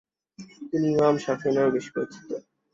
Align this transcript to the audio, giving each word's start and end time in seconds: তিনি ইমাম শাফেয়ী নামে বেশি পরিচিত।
তিনি 0.69 0.87
ইমাম 0.91 1.15
শাফেয়ী 1.23 1.53
নামে 1.55 1.73
বেশি 1.75 1.89
পরিচিত। 1.95 2.29